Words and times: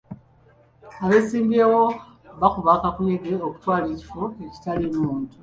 Abeesimbyewo 1.03 1.83
bakuba 2.41 2.81
kakuyege 2.83 3.33
okutwala 3.47 3.85
ekifo 3.93 4.21
ekitaliimu 4.47 5.01
muntu. 5.09 5.35